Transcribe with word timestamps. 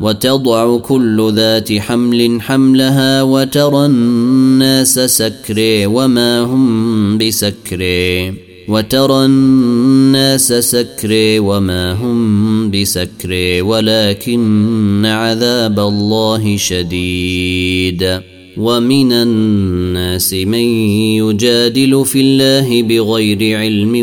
وتضع 0.00 0.78
كل 0.78 1.32
ذات 1.36 1.72
حمل 1.72 2.40
حملها 2.40 3.22
وترى 3.22 3.86
الناس 3.86 4.98
سكري 4.98 5.86
وما 5.86 6.40
هم 6.40 7.18
بسكري. 7.18 8.34
وترى 8.68 9.24
الناس 9.24 10.52
سكري 10.52 11.38
وما 11.38 11.92
هم 11.92 12.70
بسكري. 12.70 13.60
ولكن 13.60 15.06
عذاب 15.06 15.80
الله 15.80 16.56
شديد. 16.56 18.20
ومن 18.56 19.12
الناس 19.12 20.34
من 20.34 20.54
يجادل 21.18 22.04
في 22.04 22.20
الله 22.20 22.82
بغير 22.82 23.58
علم 23.58 23.94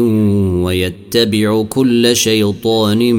ويتبع 0.64 1.64
كل 1.64 2.16
شيطان 2.16 3.14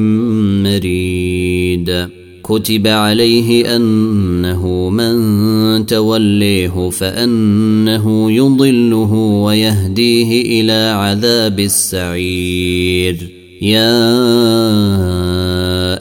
مريد. 0.62 2.17
كتب 2.48 2.86
عليه 2.86 3.76
أنه 3.76 4.90
من 4.90 5.86
توليه 5.86 6.90
فأنه 6.90 8.32
يضله 8.32 9.12
ويهديه 9.14 10.60
إلى 10.60 10.92
عذاب 10.94 11.60
السعير. 11.60 13.37
يا 13.62 13.98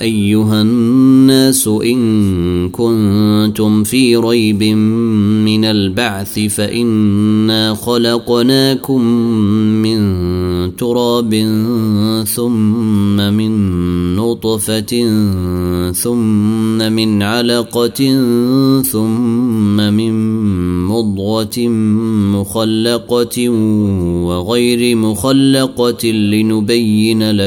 أيها 0.01 0.61
الناس 0.61 1.67
إن 1.67 2.69
كنتم 2.69 3.83
في 3.83 4.15
ريب 4.15 4.63
من 4.63 5.65
البعث 5.65 6.39
فإنا 6.39 7.73
خلقناكم 7.73 9.01
من 9.81 9.97
تراب 10.75 11.33
ثم 12.35 13.15
من 13.33 13.51
نطفة 14.15 14.93
ثم 15.91 16.77
من 16.77 17.23
علقة 17.23 18.21
ثم 18.81 19.77
من 19.77 20.13
مضغة 20.85 21.67
مخلقة 22.37 23.49
وغير 24.27 24.95
مخلقة 24.95 26.07
لنبين 26.07 27.31
لكم 27.31 27.46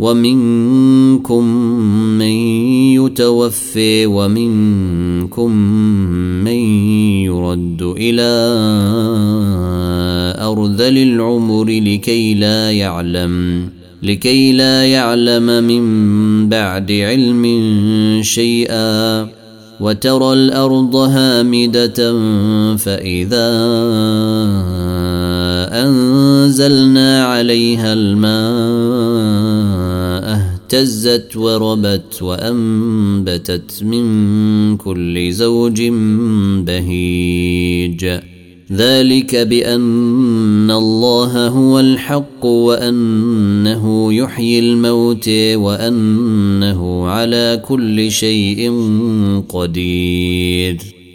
ومنكم 0.00 1.44
من 2.18 2.34
يتوفي 2.96 4.06
ومنكم 4.06 5.50
من 6.44 6.60
يرد 7.28 7.82
إلى 7.82 8.30
أرذل 10.40 10.98
العمر 10.98 11.64
لكي 11.64 12.34
لا 12.34 12.72
يعلم 12.72 13.68
لكي 14.02 14.52
لا 14.52 14.86
يعلم 14.86 15.64
من 15.64 16.48
بعد 16.48 16.92
علم 16.92 17.44
شيئا. 18.22 19.40
وترى 19.80 20.32
الأرض 20.32 20.96
هامدة 20.96 22.12
فإذا 22.76 23.50
أنزلنا 25.72 27.24
عليها 27.24 27.92
الماء 27.92 29.79
اهتزت 30.74 31.36
وربت 31.36 32.22
وأنبتت 32.22 33.82
من 33.82 34.76
كل 34.76 35.32
زوج 35.32 35.82
بهيج. 36.66 38.06
ذلك 38.72 39.36
بأن 39.36 40.70
الله 40.70 41.48
هو 41.48 41.80
الحق 41.80 42.44
وأنه 42.44 44.14
يحيي 44.14 44.58
الموت 44.58 45.28
وأنه 45.54 47.06
على 47.06 47.62
كل 47.68 48.10
شيء 48.10 48.72
قدير. 49.48 50.99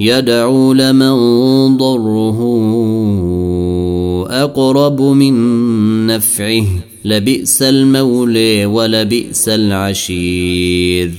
يدعو 0.00 0.72
لمن 0.72 1.16
ضره 1.76 2.38
أقرب 4.30 5.02
من 5.02 6.06
نفعه. 6.06 6.64
لبئس 7.04 7.62
المولى 7.62 8.66
ولبئس 8.66 9.48
العشير. 9.48 11.10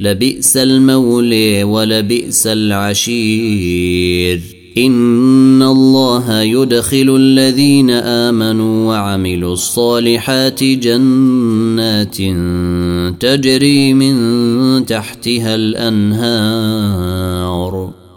لبئس 0.00 0.56
المولى 0.56 1.64
ولبئس 1.64 2.46
العشير. 2.46 4.40
إن 4.78 5.62
الله 5.62 6.42
يدخل 6.42 7.16
الذين 7.20 7.90
آمنوا 7.90 8.88
وعملوا 8.88 9.52
الصالحات 9.52 10.64
جنات 10.64 12.16
تجري 13.20 13.94
من 13.94 14.86
تحتها 14.86 15.54
الأنهار. 15.54 16.60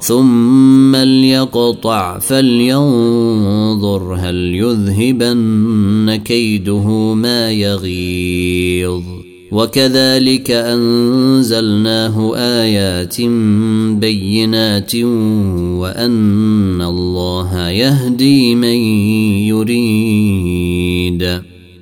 ثم 0.00 0.96
ليقطع 0.96 2.18
فلينظر 2.18 4.14
هل 4.14 4.36
يذهبن 4.54 6.20
كيده 6.24 7.14
ما 7.14 7.50
يغيظ. 7.50 9.02
وكذلك 9.52 10.50
أنزلناه 10.50 12.36
آيات 12.36 13.20
بينات 14.00 14.94
وأن 14.94 16.82
الله 16.82 17.68
يهدي 17.68 18.54
من 18.54 18.76
يريد. 21.08 21.49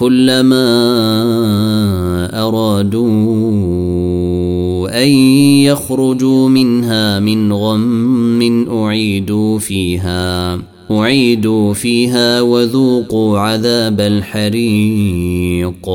كلما 0.00 0.68
أرادوا 2.48 3.02
أن 5.02 5.08
يخرجوا 5.68 6.48
منها 6.48 7.20
من 7.20 7.52
غم 7.52 8.66
أعيدوا 8.70 9.58
فيها 9.58 10.58
أعيدوا 10.90 11.74
فيها 11.74 12.40
وذوقوا 12.40 13.38
عذاب 13.38 14.00
الحريق. 14.00 15.88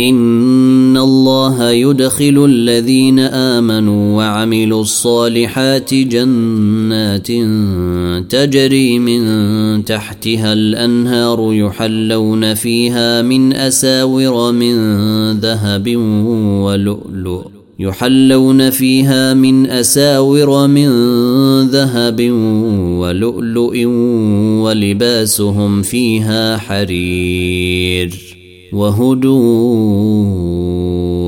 ان 0.00 0.96
الله 0.96 1.70
يدخل 1.70 2.44
الذين 2.44 3.18
امنوا 3.18 4.16
وعملوا 4.16 4.80
الصالحات 4.80 5.94
جنات 5.94 7.26
تجري 8.30 8.98
من 8.98 9.84
تحتها 9.84 10.52
الانهار 10.52 11.48
يحلون 11.52 12.54
فيها 12.54 13.22
من 13.22 13.52
اساور 13.52 14.52
من 14.52 14.76
ذهب 15.40 15.96
ولؤلؤ 16.62 17.42
يحلون 17.78 18.70
فيها 18.70 19.34
من 19.34 19.70
اساور 19.70 20.66
من 20.66 20.88
ذهب 21.68 22.30
ولؤلؤ 23.00 23.86
ولباسهم 24.62 25.82
فيها 25.82 26.56
حرير 26.56 28.31
وهدوا 28.72 30.12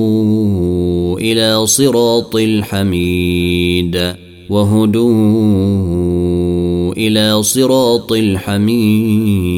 إلى 1.20 1.66
صراط 1.66 2.36
الحميد 2.36 4.14
وهدوا 4.50 5.14
إلى 6.98 7.44
صراط 7.44 8.12
الحميد 8.12 9.58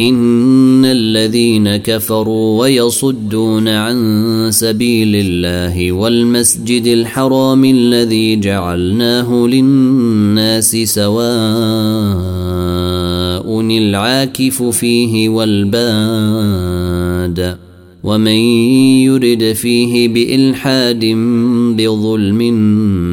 إن 0.00 0.84
الذين 0.84 1.76
كفروا 1.76 2.60
ويصدون 2.60 3.68
عن 3.68 4.48
سبيل 4.50 5.16
الله 5.16 5.92
والمسجد 5.92 6.86
الحرام 6.86 7.64
الذي 7.64 8.36
جعلناه 8.36 9.46
للناس 9.46 10.76
سواء 10.76 12.53
العاكف 13.70 14.62
فيه 14.62 15.28
والباد 15.28 16.84
ومن 18.04 18.38
يرد 19.06 19.52
فيه 19.52 20.08
بإلحاد 20.08 21.04
بظلم 21.76 22.42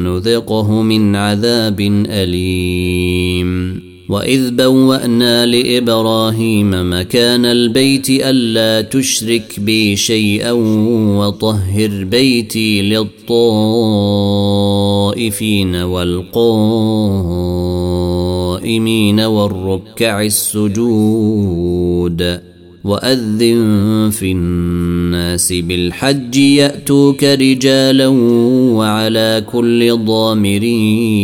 نذقه 0.06 0.82
من 0.82 1.16
عذاب 1.16 1.80
أليم. 2.08 3.82
وإذ 4.08 4.50
بوأنا 4.50 5.46
لإبراهيم 5.46 6.92
مكان 6.92 7.44
البيت 7.44 8.10
ألا 8.10 8.80
تشرك 8.80 9.60
بي 9.60 9.96
شيئا 9.96 10.52
وطهر 11.18 12.04
بيتي 12.04 12.82
للطائفين 12.82 13.26
والقائمين. 15.76 17.91
والركع 19.20 20.22
السجود 20.22 21.72
وأذن 22.84 24.10
في 24.12 24.32
الناس 24.32 25.52
بالحج 25.52 26.36
يأتوك 26.36 27.24
رجالا 27.24 28.06
وعلى 28.76 29.44
كل 29.52 29.98
ضامر 30.04 30.62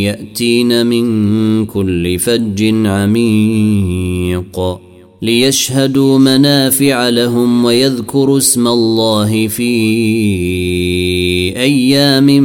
يأتين 0.05 0.87
من 0.87 1.67
كل 1.67 2.19
فج 2.19 2.87
عميق 2.87 4.79
ليشهدوا 5.23 6.19
منافع 6.19 7.09
لهم 7.09 7.65
ويذكروا 7.65 8.39
اسم 8.39 8.69
الله 8.69 9.49
في 9.49 9.73
أيام 11.57 12.41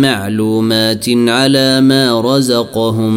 معلومات 0.00 1.04
على 1.08 1.80
ما 1.80 2.20
رزقهم 2.20 3.14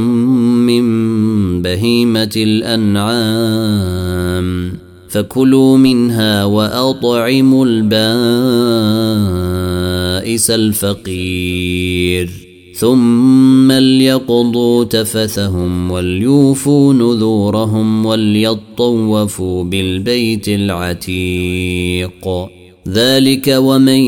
من 0.68 1.62
بهيمة 1.62 2.32
الأنعام 2.36 3.68
فكلوا 5.10 5.78
منها 5.78 6.46
وأطعموا 6.46 7.66
البائس 7.66 7.92
الفقير. 10.52 12.30
ثم 12.76 13.72
ليقضوا 13.72 14.84
تفثهم 14.84 15.92
وليوفوا 15.92 16.94
نذورهم 16.94 18.06
وليطوفوا 18.06 19.64
بالبيت 19.64 20.48
العتيق. 20.48 22.28
ذلك 22.94 23.56
ومن 23.58 24.00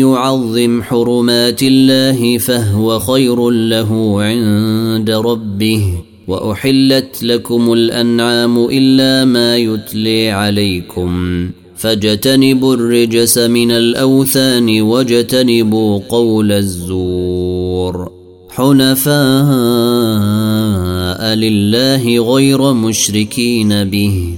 يعظم 0.00 0.82
حرمات 0.82 1.62
الله 1.62 2.38
فهو 2.38 2.98
خير 2.98 3.50
له 3.50 4.22
عند 4.22 5.10
ربه 5.10 5.82
وأحلت 6.28 7.22
لكم 7.22 7.72
الأنعام 7.72 8.58
إلا 8.64 9.24
ما 9.24 9.56
يتلي 9.56 10.30
عليكم 10.30 11.50
فاجتنبوا 11.76 12.74
الرجس 12.74 13.38
من 13.38 13.70
الأوثان 13.70 14.80
واجتنبوا 14.80 16.00
قول 16.08 16.52
الزور 16.52 18.12
حنفاء 18.50 19.14
لله 21.34 22.34
غير 22.34 22.72
مشركين 22.72 23.84
به 23.84 24.37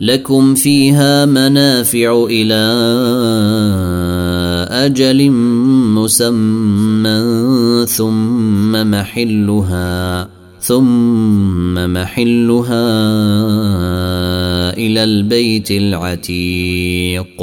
لكم 0.00 0.54
فيها 0.54 1.26
منافع 1.26 2.26
إلى 2.30 2.62
أجل 4.70 5.30
مسمى 6.00 7.20
ثم 7.86 8.90
محلها 8.90 10.28
ثم 10.60 11.74
محلها 11.92 12.86
إلى 14.72 15.04
البيت 15.04 15.70
العتيق. 15.70 17.42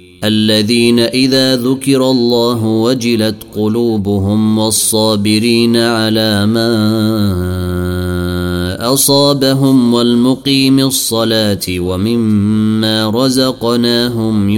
الذين 0.23 0.99
إذا 0.99 1.55
ذكر 1.55 2.11
الله 2.11 2.65
وجلت 2.65 3.35
قلوبهم 3.55 4.57
والصابرين 4.57 5.77
على 5.77 6.45
ما 6.45 6.71
أصابهم 8.93 9.93
والمقيم 9.93 10.79
الصلاة 10.79 11.65
ومما 11.69 13.09
رزقناهم 13.09 14.49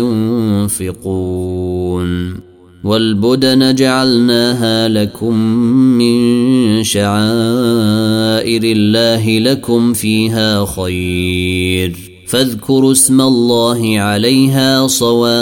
ينفقون 0.82 2.39
والبدن 2.84 3.75
جعلناها 3.75 4.88
لكم 4.88 5.36
من 5.98 6.84
شعائر 6.84 8.63
الله 8.63 9.39
لكم 9.39 9.93
فيها 9.93 10.65
خير 10.65 12.12
فاذكروا 12.33 12.91
اسم 12.91 13.21
الله 13.21 13.99
عليها 13.99 14.87
صواف. 14.87 15.33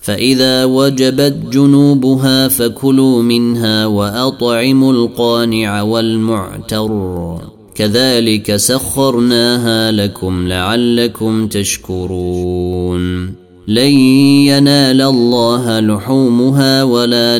فإذا 0.00 0.64
وجبت 0.64 1.36
جنوبها 1.52 2.48
فكلوا 2.48 3.22
منها 3.22 3.86
وأطعموا 3.86 4.92
القانع 4.92 5.82
والمعتر. 5.82 7.38
كذلك 7.74 8.56
سخرناها 8.56 9.90
لكم 9.90 10.48
لعلكم 10.48 11.46
تشكرون. 11.46 13.26
لن 13.68 13.98
ينال 14.46 15.02
الله 15.02 15.80
لحومها 15.80 16.82
ولا 16.82 17.38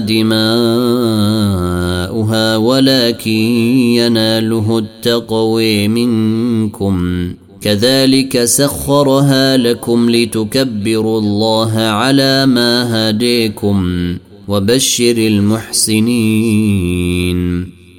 دماؤها 2.26 2.56
ولكن 2.56 3.30
يناله 3.30 4.78
التقوي 4.78 5.88
منكم. 5.88 7.28
كذلك 7.60 8.44
سخرها 8.44 9.56
لكم 9.56 10.10
لتكبروا 10.10 11.20
الله 11.20 11.72
على 11.78 12.46
ما 12.46 13.10
هديكم 13.10 14.16
وبشر 14.48 15.16
المحسنين. 15.16 16.16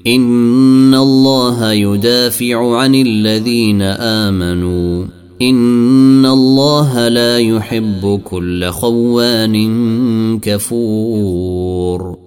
إن 0.07 0.93
الله 0.93 1.72
يدافع 1.72 2.77
عن 2.77 2.96
الذين 2.96 3.81
آمنوا. 3.81 5.05
إن 5.41 6.25
الله 6.25 7.07
لا 7.07 7.39
يحب 7.39 8.22
كل 8.24 8.69
خوان 8.69 10.39
كفور. 10.39 12.26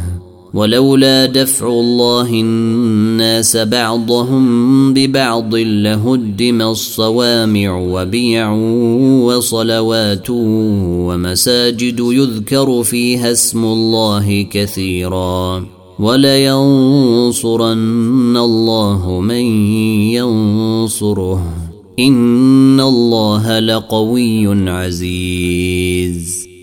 ولولا 0.53 1.25
دفع 1.25 1.67
الله 1.67 2.29
الناس 2.29 3.57
بعضهم 3.57 4.93
ببعض 4.93 5.55
لهدم 5.55 6.61
الصوامع 6.61 7.77
وبيع 7.77 8.51
وصلوات 9.23 10.29
ومساجد 10.29 11.99
يذكر 11.99 12.83
فيها 12.83 13.31
اسم 13.31 13.63
الله 13.65 14.47
كثيرا 14.51 15.65
ولينصرن 15.99 17.67
الله 18.37 19.19
من 19.19 19.45
ينصره 20.11 21.43
إن 21.99 22.79
الله 22.79 23.59
لقوي 23.59 24.69
عزيز 24.69 26.40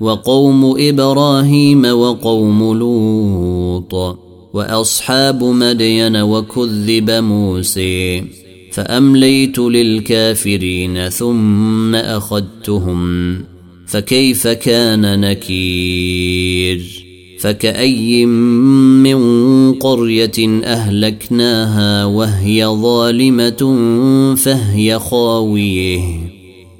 وقوم 0.00 0.74
إبراهيم 0.78 1.84
وقوم 1.84 2.78
لوط 2.78 4.18
وأصحاب 4.54 5.44
مدين 5.44 6.16
وكذب 6.16 7.10
موسى 7.10 8.24
فأمليت 8.72 9.58
للكافرين 9.58 11.08
ثم 11.08 11.94
أخذتهم 11.94 13.34
فكيف 13.86 14.48
كان 14.48 15.20
نكير 15.20 17.08
فكأي 17.40 18.26
من 18.26 19.18
قرية 19.72 20.62
أهلكناها 20.64 22.04
وهي 22.04 22.66
ظالمة 22.66 23.76
فهي 24.34 24.98
خاوية 24.98 26.27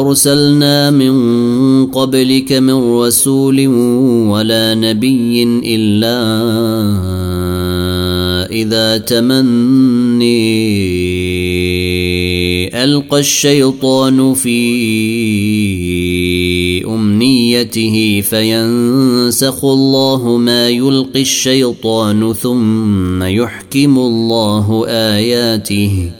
أرسلنا 0.00 0.90
من 0.90 1.14
قبلك 1.86 2.52
من 2.52 2.74
رسول 2.74 3.66
ولا 4.28 4.74
نبي 4.74 5.42
إلا 5.64 6.20
إذا 8.52 8.98
تمني 8.98 10.40
ألقى 12.84 13.18
الشيطان 13.20 14.34
في 14.34 14.60
أمنيته 16.84 18.20
فينسخ 18.20 19.64
الله 19.64 20.36
ما 20.36 20.68
يلقي 20.68 21.20
الشيطان 21.20 22.32
ثم 22.32 23.22
يحكم 23.22 23.98
الله 23.98 24.86
آياته 24.88 26.19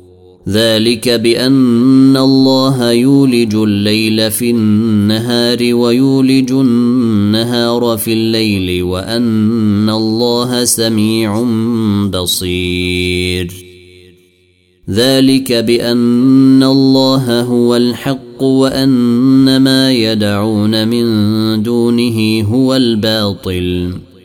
ذلك 0.49 1.09
بأن 1.09 2.17
الله 2.17 2.91
يولج 2.91 3.55
الليل 3.55 4.31
في 4.31 4.51
النهار 4.51 5.57
ويولج 5.61 6.51
النهار 6.51 7.97
في 7.97 8.13
الليل 8.13 8.83
وأن 8.83 9.89
الله 9.89 10.65
سميع 10.65 11.41
بصير. 12.13 13.53
ذلك 14.89 15.53
بأن 15.53 16.63
الله 16.63 17.41
هو 17.41 17.75
الحق 17.75 18.43
وأن 18.43 19.57
ما 19.57 19.91
يدعون 19.91 20.87
من 20.87 21.63
دونه 21.63 22.41
هو 22.41 22.75
الباطل. 22.75 23.93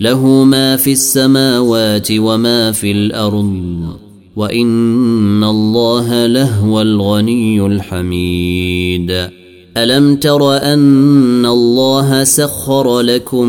له 0.00 0.44
ما 0.44 0.76
في 0.76 0.92
السماوات 0.92 2.08
وما 2.12 2.72
في 2.72 2.90
الأرض 2.90 3.96
وإن 4.36 5.44
الله 5.44 6.26
لهو 6.26 6.80
الغني 6.80 7.66
الحميد. 7.66 9.28
ألم 9.76 10.16
تر 10.16 10.56
أن 10.56 11.46
الله 11.46 12.24
سخر 12.24 13.00
لكم 13.00 13.48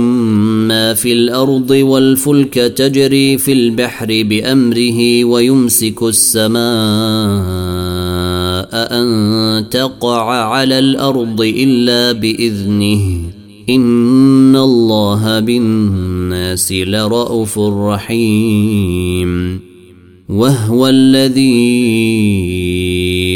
ما 0.67 0.93
في 0.93 1.13
الأرض 1.13 1.69
والفلك 1.69 2.53
تجري 2.53 3.37
في 3.37 3.53
البحر 3.53 4.07
بأمره 4.07 5.25
ويمسك 5.25 6.03
السماء 6.03 6.59
أن 8.73 9.69
تقع 9.69 10.31
على 10.31 10.79
الأرض 10.79 11.41
إلا 11.41 12.11
بإذنه. 12.11 13.28
ان 13.69 14.55
الله 14.55 15.39
بالناس 15.39 16.71
لرءوف 16.71 17.59
رحيم. 17.59 19.59
وهو 20.29 20.87
الذي 20.87 21.49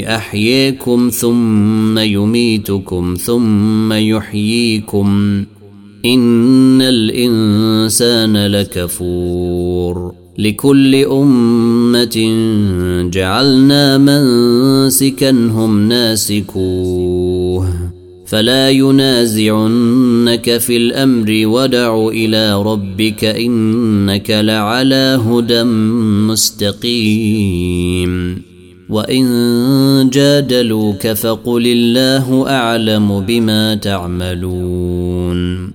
احييكم 0.07 1.09
ثم 1.09 1.97
يميتكم 1.97 3.15
ثم 3.25 3.93
يحييكم 3.93 5.43
ان 6.05 6.81
الانسان 6.81 8.47
لكفور. 8.47 10.13
لكل 10.37 10.95
امه 10.95 12.17
جعلنا 13.13 13.97
منسكا 13.97 15.29
هم 15.29 15.87
ناسكوه 15.87 17.12
فلا 18.25 18.69
ينازعنك 18.69 20.57
في 20.57 20.77
الأمر 20.77 21.41
ودع 21.45 22.07
إلى 22.07 22.63
ربك 22.63 23.25
إنك 23.25 24.29
لعلى 24.29 25.19
هدى 25.29 25.63
مستقيم. 26.29 28.13
وإن 28.89 30.09
جادلوك 30.13 31.07
فقل 31.07 31.67
الله 31.67 32.49
أعلم 32.49 33.19
بما 33.19 33.75
تعملون. 33.75 35.71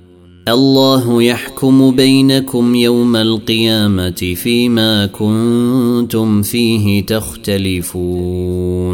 الله 0.49 1.23
يحكم 1.23 1.97
بينكم 1.97 2.75
يوم 2.75 3.17
القيامة 3.17 4.35
فيما 4.37 5.07
كنتم 5.07 6.43
فيه 6.43 7.07
تختلفون. 7.07 8.89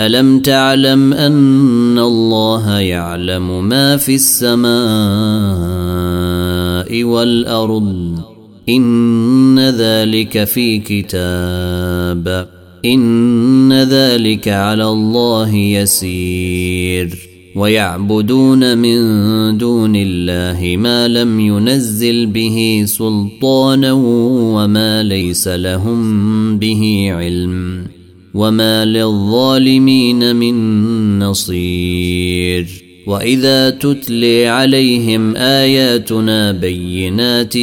ألم 0.00 0.40
تعلم 0.40 1.12
أن 1.12 1.98
الله 1.98 2.78
يعلم 2.78 3.68
ما 3.68 3.96
في 3.96 4.14
السماء 4.14 4.74
والأرض؟ 7.04 8.18
إن 8.68 9.58
ذلك 9.58 10.44
في 10.44 10.78
كتاب. 10.78 12.48
إن 12.84 13.72
ذلك 13.72 14.48
على 14.48 14.88
الله 14.88 15.54
يسير. 15.54 17.18
ويعبدون 17.56 18.78
من 18.78 18.98
دون 19.58 19.92
الله 19.96 20.76
ما 20.76 21.08
لم 21.08 21.40
ينزل 21.40 22.26
به 22.26 22.82
سلطانا 22.86 23.92
وما 23.92 25.02
ليس 25.02 25.48
لهم 25.48 26.58
به 26.58 27.08
علم. 27.12 27.93
وما 28.34 28.84
للظالمين 28.84 30.36
من 30.36 31.18
نصير 31.18 32.84
واذا 33.06 33.70
تتلي 33.70 34.46
عليهم 34.46 35.36
اياتنا 35.36 36.52
بينات 36.52 37.54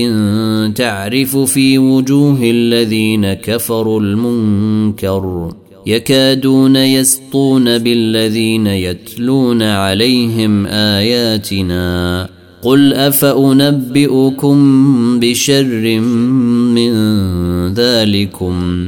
تعرف 0.78 1.38
في 1.38 1.78
وجوه 1.78 2.40
الذين 2.44 3.34
كفروا 3.34 4.02
المنكر 4.02 5.54
يكادون 5.88 6.76
يسطون 6.76 7.78
بالذين 7.78 8.68
يتلون 8.68 9.64
عليهم 9.64 10.66
اياتنا 10.66 12.30
قل 12.62 12.94
افانبئكم 12.94 14.60
بشر 15.20 16.00
من 16.76 16.94
ذلكم 17.74 18.88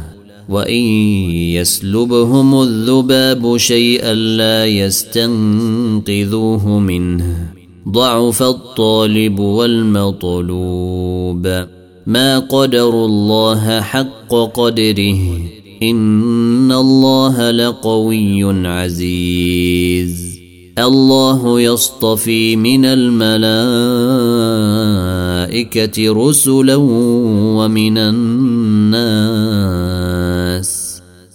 وان 0.51 0.83
يسلبهم 1.55 2.61
الذباب 2.61 3.57
شيئا 3.57 4.13
لا 4.13 4.65
يستنقذوه 4.65 5.89
منه 6.79 7.47
ضعف 7.89 8.43
الطالب 8.43 9.39
والمطلوب 9.39 10.67
ما 12.07 12.39
قدر 12.39 13.05
الله 13.05 13.81
حق 13.81 14.33
قدره 14.53 15.19
ان 15.83 16.71
الله 16.71 17.51
لقوي 17.51 18.67
عزيز 18.67 20.31
الله 20.79 21.61
يصطفي 21.61 22.55
من 22.55 22.85
الملائكه 22.85 23.73
رسلا 26.13 26.75
ومن 27.55 27.97
الناس 27.97 29.80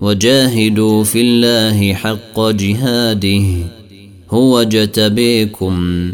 وجاهدوا 0.00 1.04
في 1.04 1.20
الله 1.20 1.94
حق 1.94 2.40
جهاده 2.50 3.42
هو 4.30 4.62
جتبيكم 4.62 6.08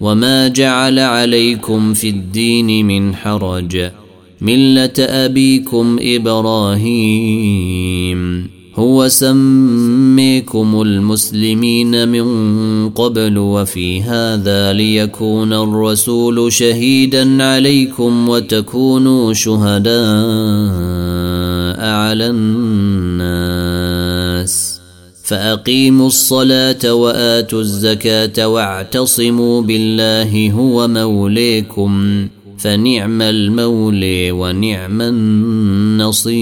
وما 0.00 0.48
جعل 0.48 0.98
عليكم 0.98 1.94
في 1.94 2.08
الدين 2.08 2.86
من 2.86 3.14
حرج 3.14 3.90
ملة 4.40 4.92
أبيكم 4.98 5.98
إبراهيم 6.00 7.36
هو 8.76 9.08
سميكم 9.08 10.82
المسلمين 10.82 12.08
من 12.08 12.26
قبل 12.90 13.38
وفي 13.38 14.02
هذا 14.02 14.72
ليكون 14.72 15.52
الرسول 15.52 16.52
شهيدا 16.52 17.44
عليكم 17.44 18.28
وتكونوا 18.28 19.32
شهداء. 19.32 19.96
على 21.78 22.26
الناس. 22.30 23.66
فأقيموا 25.24 26.06
الصلاة 26.06 26.94
وآتوا 26.94 27.60
الزكاة 27.60 28.48
واعتصموا 28.48 29.62
بالله 29.62 30.50
هو 30.50 30.88
موليكم 30.88 32.28
فنعم 32.58 33.22
المولي 33.22 34.32
ونعم 34.32 35.02
النصير. 35.02 36.36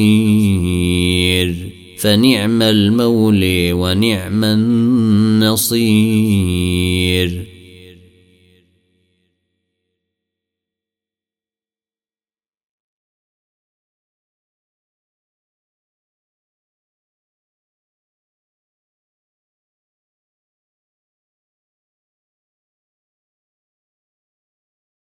فنعم 1.99 2.62
المولي 2.62 3.73
ونعم 3.73 4.44
النصير. 4.44 5.85